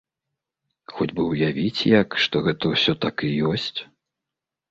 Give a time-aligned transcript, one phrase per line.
[0.93, 3.79] Хоць бы ўявіць як, што гэта ўсё так і ёсць.